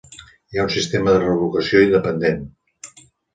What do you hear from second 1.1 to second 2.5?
de revocació independent.